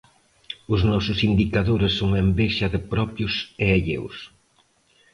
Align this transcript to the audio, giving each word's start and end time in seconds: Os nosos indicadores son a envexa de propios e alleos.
Os 0.73 0.81
nosos 0.91 1.19
indicadores 1.29 1.93
son 1.99 2.09
a 2.13 2.21
envexa 2.25 2.67
de 2.73 2.79
propios 2.93 3.33
e 3.65 3.67
alleos. 3.75 4.17